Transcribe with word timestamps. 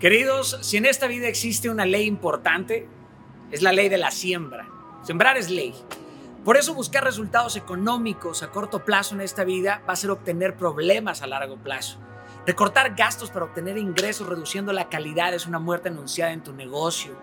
Queridos, 0.00 0.58
si 0.60 0.76
en 0.76 0.86
esta 0.86 1.06
vida 1.06 1.28
existe 1.28 1.70
una 1.70 1.86
ley 1.86 2.06
importante, 2.06 2.88
es 3.52 3.62
la 3.62 3.72
ley 3.72 3.88
de 3.88 3.96
la 3.96 4.10
siembra. 4.10 4.68
Sembrar 5.02 5.36
es 5.36 5.50
ley. 5.50 5.72
Por 6.44 6.56
eso 6.56 6.74
buscar 6.74 7.04
resultados 7.04 7.56
económicos 7.56 8.42
a 8.42 8.50
corto 8.50 8.84
plazo 8.84 9.14
en 9.14 9.20
esta 9.20 9.44
vida 9.44 9.82
va 9.88 9.92
a 9.92 9.96
ser 9.96 10.10
obtener 10.10 10.56
problemas 10.56 11.22
a 11.22 11.26
largo 11.26 11.56
plazo. 11.56 11.98
Recortar 12.44 12.94
gastos 12.96 13.30
para 13.30 13.46
obtener 13.46 13.78
ingresos 13.78 14.28
reduciendo 14.28 14.72
la 14.72 14.88
calidad 14.88 15.32
es 15.32 15.46
una 15.46 15.58
muerte 15.58 15.88
anunciada 15.88 16.32
en 16.32 16.42
tu 16.42 16.52
negocio. 16.52 17.16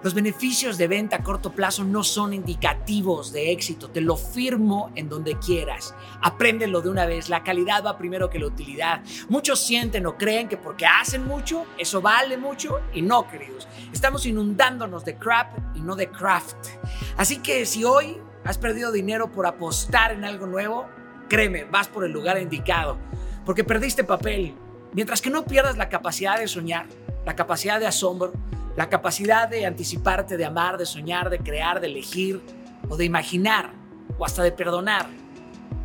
Los 0.00 0.14
beneficios 0.14 0.78
de 0.78 0.86
venta 0.86 1.16
a 1.16 1.24
corto 1.24 1.50
plazo 1.50 1.82
no 1.82 2.04
son 2.04 2.32
indicativos 2.32 3.32
de 3.32 3.50
éxito, 3.50 3.90
te 3.90 4.00
lo 4.00 4.16
firmo 4.16 4.92
en 4.94 5.08
donde 5.08 5.36
quieras. 5.38 5.92
Apréndelo 6.22 6.80
de 6.80 6.88
una 6.88 7.04
vez, 7.04 7.28
la 7.28 7.42
calidad 7.42 7.84
va 7.84 7.98
primero 7.98 8.30
que 8.30 8.38
la 8.38 8.46
utilidad. 8.46 9.02
Muchos 9.28 9.58
sienten 9.58 10.06
o 10.06 10.16
creen 10.16 10.48
que 10.48 10.56
porque 10.56 10.86
hacen 10.86 11.26
mucho, 11.26 11.64
eso 11.78 12.00
vale 12.00 12.36
mucho 12.36 12.80
y 12.94 13.02
no, 13.02 13.28
queridos. 13.28 13.66
Estamos 13.92 14.24
inundándonos 14.24 15.04
de 15.04 15.16
crap 15.16 15.58
y 15.74 15.80
no 15.80 15.96
de 15.96 16.08
craft. 16.08 16.68
Así 17.16 17.38
que 17.38 17.66
si 17.66 17.82
hoy 17.82 18.18
has 18.44 18.56
perdido 18.56 18.92
dinero 18.92 19.32
por 19.32 19.46
apostar 19.46 20.12
en 20.12 20.24
algo 20.24 20.46
nuevo, 20.46 20.86
créeme, 21.28 21.64
vas 21.64 21.88
por 21.88 22.04
el 22.04 22.12
lugar 22.12 22.40
indicado, 22.40 22.98
porque 23.44 23.64
perdiste 23.64 24.04
papel. 24.04 24.54
Mientras 24.92 25.20
que 25.20 25.30
no 25.30 25.44
pierdas 25.44 25.76
la 25.76 25.88
capacidad 25.88 26.38
de 26.38 26.46
soñar, 26.46 26.86
la 27.26 27.34
capacidad 27.34 27.80
de 27.80 27.86
asombro, 27.86 28.32
la 28.78 28.88
capacidad 28.88 29.48
de 29.48 29.66
anticiparte, 29.66 30.36
de 30.36 30.44
amar, 30.44 30.78
de 30.78 30.86
soñar, 30.86 31.30
de 31.30 31.40
crear, 31.40 31.80
de 31.80 31.88
elegir 31.88 32.40
o 32.88 32.96
de 32.96 33.04
imaginar 33.04 33.72
o 34.16 34.24
hasta 34.24 34.44
de 34.44 34.52
perdonar. 34.52 35.08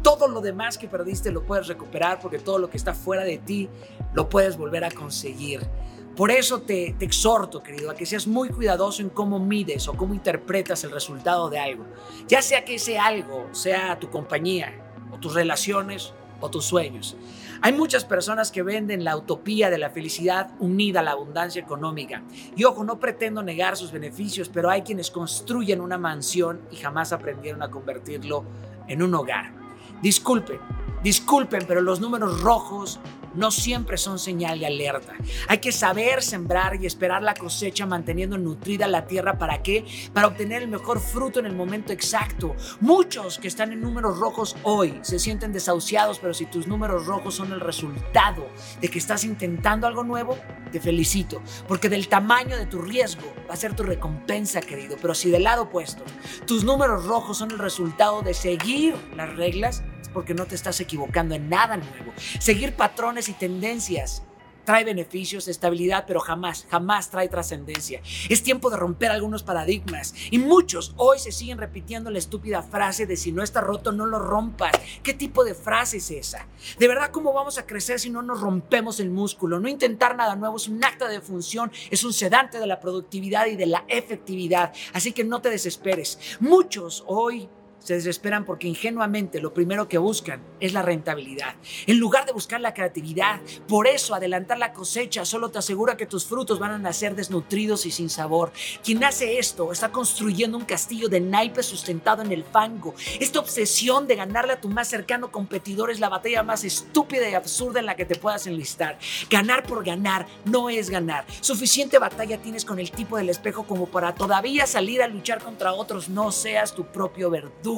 Todo 0.03 0.27
lo 0.27 0.41
demás 0.41 0.77
que 0.77 0.87
perdiste 0.87 1.31
lo 1.31 1.43
puedes 1.43 1.65
recuperar 1.65 2.19
porque 2.19 2.37
todo 2.37 2.59
lo 2.59 2.69
que 2.69 2.77
está 2.77 2.93
fuera 2.93 3.23
de 3.23 3.39
ti 3.39 3.67
lo 4.13 4.29
puedes 4.29 4.57
volver 4.57 4.83
a 4.83 4.91
conseguir. 4.91 5.67
Por 6.15 6.29
eso 6.29 6.61
te, 6.61 6.95
exhorto, 6.99 7.63
querido, 7.63 7.89
a 7.89 7.95
que 7.95 8.05
seas 8.05 8.27
muy 8.27 8.49
cuidadoso 8.49 9.01
en 9.01 9.09
cómo 9.09 9.39
mides 9.39 9.87
o 9.87 9.93
cómo 9.95 10.13
interpretas 10.13 10.83
el 10.83 10.91
resultado 10.91 11.49
de 11.49 11.57
algo. 11.57 11.85
Ya 12.27 12.43
sea 12.43 12.63
que 12.63 12.75
ese 12.75 12.99
algo 12.99 13.47
sea 13.53 13.97
tu 13.99 14.11
compañía 14.11 14.71
o 15.11 15.17
tus 15.17 15.33
relaciones 15.33 16.13
o 16.43 16.49
tus 16.49 16.65
sueños. 16.65 17.15
Hay 17.61 17.71
muchas 17.71 18.03
personas 18.03 18.51
que 18.51 18.63
venden 18.63 19.05
la 19.05 19.15
utopía 19.15 19.69
de 19.69 19.77
la 19.77 19.89
felicidad 19.89 20.51
unida 20.59 20.99
a 20.99 21.03
la 21.03 21.11
abundancia 21.11 21.61
económica. 21.61 22.21
Y 22.57 22.65
ojo, 22.65 22.83
no 22.83 22.99
pretendo 22.99 23.41
negar 23.41 23.77
sus 23.77 23.93
beneficios, 23.93 24.49
pero 24.49 24.69
hay 24.69 24.81
quienes 24.81 25.09
construyen 25.09 25.79
una 25.79 25.97
mansión 25.97 26.59
y 26.69 26.75
jamás 26.75 27.13
aprendieron 27.13 27.63
a 27.63 27.71
convertirlo 27.71 28.43
en 28.89 29.01
un 29.01 29.15
hogar. 29.15 29.53
Disculpen, 30.01 30.59
disculpen, 31.01 31.63
pero 31.65 31.79
los 31.79 32.01
números 32.01 32.41
rojos 32.41 32.99
no 33.33 33.51
siempre 33.51 33.97
son 33.97 34.19
señal 34.19 34.59
de 34.59 34.67
alerta. 34.67 35.13
Hay 35.47 35.59
que 35.59 35.71
saber 35.71 36.21
sembrar 36.23 36.81
y 36.81 36.85
esperar 36.85 37.23
la 37.23 37.33
cosecha 37.33 37.85
manteniendo 37.85 38.37
nutrida 38.37 38.87
la 38.87 39.05
tierra. 39.05 39.37
¿Para 39.37 39.61
qué? 39.61 39.85
Para 40.13 40.27
obtener 40.27 40.63
el 40.63 40.69
mejor 40.69 40.99
fruto 40.99 41.39
en 41.39 41.45
el 41.45 41.55
momento 41.55 41.93
exacto. 41.93 42.55
Muchos 42.79 43.37
que 43.37 43.47
están 43.47 43.71
en 43.71 43.81
números 43.81 44.19
rojos 44.19 44.55
hoy 44.63 44.99
se 45.01 45.19
sienten 45.19 45.53
desahuciados, 45.53 46.19
pero 46.19 46.33
si 46.33 46.45
tus 46.45 46.67
números 46.67 47.05
rojos 47.05 47.35
son 47.35 47.51
el 47.51 47.59
resultado 47.59 48.47
de 48.81 48.87
que 48.87 48.99
estás 48.99 49.23
intentando 49.23 49.87
algo 49.87 50.03
nuevo, 50.03 50.37
te 50.71 50.79
felicito, 50.79 51.41
porque 51.67 51.89
del 51.89 52.07
tamaño 52.07 52.57
de 52.57 52.65
tu 52.65 52.81
riesgo 52.81 53.33
va 53.49 53.53
a 53.53 53.57
ser 53.57 53.75
tu 53.75 53.83
recompensa, 53.83 54.61
querido. 54.61 54.97
Pero 55.01 55.13
si 55.13 55.29
del 55.29 55.43
lado 55.43 55.63
opuesto, 55.63 56.03
tus 56.47 56.63
números 56.63 57.05
rojos 57.05 57.37
son 57.37 57.51
el 57.51 57.59
resultado 57.59 58.21
de 58.21 58.33
seguir 58.33 58.95
las 59.15 59.35
reglas, 59.35 59.83
porque 60.13 60.33
no 60.33 60.45
te 60.45 60.55
estás 60.55 60.79
equivocando 60.79 61.35
en 61.35 61.49
nada 61.49 61.77
nuevo. 61.77 62.13
Seguir 62.39 62.75
patrones 62.75 63.29
y 63.29 63.33
tendencias 63.33 64.23
trae 64.63 64.83
beneficios, 64.83 65.47
estabilidad, 65.47 66.05
pero 66.07 66.19
jamás, 66.19 66.65
jamás 66.69 67.09
trae 67.09 67.27
trascendencia. 67.27 68.01
Es 68.29 68.43
tiempo 68.43 68.69
de 68.69 68.77
romper 68.77 69.11
algunos 69.11 69.43
paradigmas 69.43 70.13
y 70.31 70.39
muchos 70.39 70.93
hoy 70.97 71.19
se 71.19 71.31
siguen 71.31 71.57
repitiendo 71.57 72.09
la 72.09 72.19
estúpida 72.19 72.61
frase 72.61 73.05
de 73.05 73.17
si 73.17 73.31
no 73.31 73.43
está 73.43 73.61
roto, 73.61 73.91
no 73.91 74.05
lo 74.05 74.19
rompas. 74.19 74.71
¿Qué 75.01 75.13
tipo 75.13 75.43
de 75.43 75.53
frase 75.53 75.97
es 75.97 76.11
esa? 76.11 76.47
De 76.79 76.87
verdad, 76.87 77.11
¿cómo 77.11 77.33
vamos 77.33 77.57
a 77.57 77.65
crecer 77.65 77.99
si 77.99 78.09
no 78.09 78.21
nos 78.21 78.41
rompemos 78.41 78.99
el 78.99 79.09
músculo? 79.09 79.59
No 79.59 79.67
intentar 79.67 80.15
nada 80.15 80.35
nuevo 80.35 80.57
es 80.57 80.67
un 80.67 80.83
acto 80.83 81.07
de 81.07 81.21
función, 81.21 81.71
es 81.91 82.03
un 82.03 82.13
sedante 82.13 82.59
de 82.59 82.67
la 82.67 82.79
productividad 82.79 83.47
y 83.47 83.55
de 83.55 83.65
la 83.65 83.85
efectividad. 83.87 84.73
Así 84.93 85.11
que 85.11 85.23
no 85.23 85.41
te 85.41 85.49
desesperes. 85.49 86.37
Muchos 86.39 87.03
hoy 87.07 87.49
se 87.83 87.95
desesperan 87.95 88.45
porque 88.45 88.67
ingenuamente 88.67 89.41
lo 89.41 89.53
primero 89.53 89.87
que 89.87 89.97
buscan 89.97 90.41
es 90.59 90.73
la 90.73 90.81
rentabilidad, 90.81 91.55
en 91.85 91.99
lugar 91.99 92.25
de 92.25 92.31
buscar 92.31 92.61
la 92.61 92.73
creatividad. 92.73 93.41
Por 93.67 93.87
eso 93.87 94.15
adelantar 94.15 94.57
la 94.57 94.71
cosecha 94.71 95.25
solo 95.25 95.51
te 95.51 95.59
asegura 95.59 95.97
que 95.97 96.05
tus 96.05 96.25
frutos 96.25 96.59
van 96.59 96.71
a 96.71 96.77
nacer 96.77 97.15
desnutridos 97.15 97.85
y 97.85 97.91
sin 97.91 98.09
sabor. 98.09 98.53
Quien 98.83 99.03
hace 99.03 99.37
esto 99.37 99.71
está 99.71 99.91
construyendo 99.91 100.57
un 100.57 100.65
castillo 100.65 101.09
de 101.09 101.19
naipes 101.19 101.65
sustentado 101.65 102.21
en 102.21 102.31
el 102.31 102.45
fango. 102.45 102.95
Esta 103.19 103.39
obsesión 103.39 104.07
de 104.07 104.15
ganarle 104.15 104.53
a 104.53 104.61
tu 104.61 104.69
más 104.69 104.87
cercano 104.87 105.31
competidor 105.31 105.91
es 105.91 105.99
la 105.99 106.09
batalla 106.09 106.43
más 106.43 106.63
estúpida 106.63 107.29
y 107.29 107.33
absurda 107.33 107.79
en 107.81 107.85
la 107.85 107.95
que 107.95 108.05
te 108.05 108.15
puedas 108.15 108.47
enlistar. 108.47 108.97
Ganar 109.29 109.63
por 109.63 109.83
ganar 109.83 110.27
no 110.45 110.69
es 110.69 110.89
ganar. 110.89 111.25
Suficiente 111.41 111.99
batalla 111.99 112.41
tienes 112.41 112.63
con 112.63 112.79
el 112.79 112.91
tipo 112.91 113.17
del 113.17 113.29
espejo 113.29 113.63
como 113.63 113.87
para 113.87 114.15
todavía 114.15 114.65
salir 114.67 115.01
a 115.01 115.07
luchar 115.07 115.43
contra 115.43 115.73
otros. 115.73 116.07
No 116.07 116.31
seas 116.31 116.73
tu 116.73 116.85
propio 116.85 117.29
verdugo. 117.29 117.72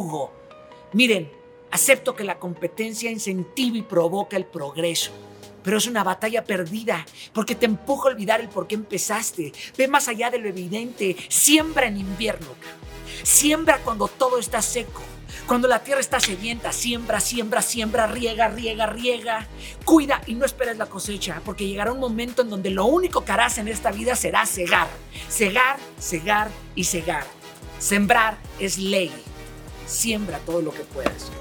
Miren, 0.93 1.29
acepto 1.71 2.15
que 2.15 2.23
la 2.23 2.39
competencia 2.39 3.11
incentiva 3.11 3.77
y 3.77 3.81
provoca 3.81 4.37
el 4.37 4.45
progreso. 4.45 5.11
Pero 5.61 5.77
es 5.77 5.87
una 5.87 6.03
batalla 6.03 6.45
perdida 6.45 7.05
porque 7.33 7.55
te 7.55 7.65
empuja 7.65 8.07
a 8.07 8.13
olvidar 8.13 8.39
el 8.39 8.49
por 8.49 8.65
qué 8.67 8.75
empezaste. 8.75 9.51
Ve 9.77 9.87
más 9.87 10.07
allá 10.07 10.29
de 10.29 10.37
lo 10.37 10.47
evidente. 10.47 11.17
Siembra 11.27 11.87
en 11.87 11.97
invierno. 11.97 12.47
Siembra 13.23 13.79
cuando 13.79 14.07
todo 14.07 14.37
está 14.37 14.61
seco. 14.61 15.01
Cuando 15.47 15.67
la 15.67 15.83
tierra 15.83 15.99
está 15.99 16.19
sedienta, 16.19 16.71
siembra, 16.71 17.19
siembra, 17.19 17.61
siembra, 17.61 18.07
riega, 18.07 18.47
riega, 18.47 18.85
riega. 18.85 19.47
Cuida 19.83 20.21
y 20.27 20.35
no 20.35 20.45
esperes 20.45 20.77
la 20.77 20.85
cosecha, 20.85 21.41
porque 21.43 21.67
llegará 21.67 21.91
un 21.91 21.99
momento 21.99 22.43
en 22.43 22.49
donde 22.49 22.69
lo 22.69 22.85
único 22.85 23.25
que 23.25 23.31
harás 23.31 23.57
en 23.57 23.67
esta 23.67 23.91
vida 23.91 24.15
será 24.15 24.45
cegar. 24.45 24.87
Cegar, 25.29 25.77
cegar 25.99 26.49
y 26.73 26.85
cegar. 26.85 27.25
Sembrar 27.79 28.37
es 28.59 28.77
ley 28.77 29.11
siembra 29.85 30.39
todo 30.39 30.61
lo 30.61 30.71
que 30.71 30.83
puedas. 30.83 31.31